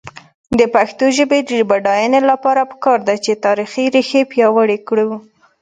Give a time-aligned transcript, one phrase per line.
[0.59, 5.03] د پښتو ژبې د بډاینې لپاره پکار ده چې تاریخي ریښې پیاوړې شي.